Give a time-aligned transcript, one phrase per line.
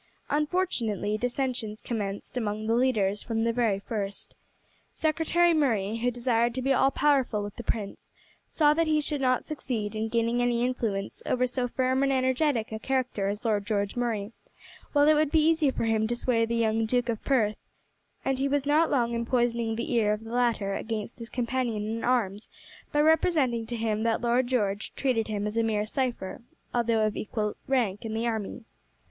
[0.31, 4.33] Unfortunately dissensions commenced among the leaders from the very first.
[4.89, 8.11] Secretary Murray, who desired to be all powerful with the prince,
[8.47, 12.71] saw that he should not succeed in gaining any influence over so firm and energetic
[12.71, 14.33] a character as Lord George Murray,
[14.91, 17.57] while it would be easy for him to sway the young Duke of Perth,
[18.25, 21.85] and he was not long in poisoning the ear of the latter against his companion
[21.87, 22.49] in arms
[22.91, 26.41] by representing to him that Lord George treated him as a mere cipher,
[26.73, 28.63] although of equal rank in the army.